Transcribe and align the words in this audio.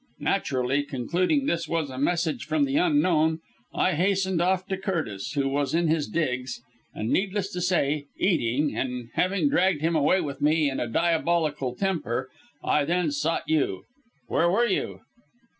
Naturally, 0.17 0.81
concluding 0.81 1.45
this 1.45 1.67
was 1.67 1.91
a 1.91 1.97
message 1.99 2.45
from 2.45 2.65
the 2.65 2.75
Unknown 2.75 3.37
I 3.71 3.93
hastened 3.93 4.41
off 4.41 4.65
to 4.65 4.77
Curtis, 4.77 5.33
who 5.33 5.47
was 5.47 5.75
in 5.75 5.89
his 5.89 6.07
digs 6.07 6.59
and 6.91 7.11
needless 7.11 7.51
to 7.51 7.61
say 7.61 8.07
eating, 8.17 8.75
and 8.75 9.09
having 9.13 9.47
dragged 9.47 9.81
him 9.83 9.95
away 9.95 10.19
with 10.19 10.41
me 10.41 10.71
in 10.71 10.79
a 10.79 10.87
diabolical 10.89 11.75
temper 11.75 12.29
I 12.63 12.83
then 12.83 13.11
sought 13.11 13.47
you. 13.47 13.83
Where 14.25 14.49
were 14.49 14.65
you?" 14.65 15.01